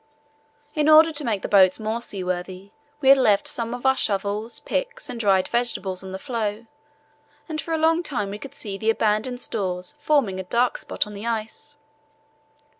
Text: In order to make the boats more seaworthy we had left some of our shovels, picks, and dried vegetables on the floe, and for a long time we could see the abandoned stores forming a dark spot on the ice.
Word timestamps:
In 0.73 0.89
order 0.89 1.11
to 1.11 1.23
make 1.23 1.43
the 1.43 1.47
boats 1.47 1.79
more 1.79 2.01
seaworthy 2.01 2.71
we 3.01 3.09
had 3.09 3.19
left 3.19 3.47
some 3.47 3.71
of 3.75 3.85
our 3.85 3.95
shovels, 3.95 4.59
picks, 4.59 5.11
and 5.11 5.19
dried 5.19 5.47
vegetables 5.47 6.03
on 6.03 6.11
the 6.11 6.17
floe, 6.17 6.65
and 7.47 7.61
for 7.61 7.71
a 7.75 7.77
long 7.77 8.01
time 8.01 8.31
we 8.31 8.39
could 8.39 8.55
see 8.55 8.79
the 8.79 8.89
abandoned 8.89 9.39
stores 9.39 9.93
forming 9.99 10.39
a 10.39 10.43
dark 10.43 10.79
spot 10.79 11.05
on 11.05 11.13
the 11.13 11.27
ice. 11.27 11.75